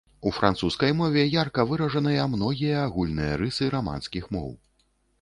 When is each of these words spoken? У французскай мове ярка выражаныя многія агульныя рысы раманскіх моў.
У 0.27 0.31
французскай 0.37 0.95
мове 1.01 1.25
ярка 1.43 1.67
выражаныя 1.73 2.27
многія 2.33 2.75
агульныя 2.89 3.39
рысы 3.45 3.73
раманскіх 3.79 4.31
моў. 4.39 4.53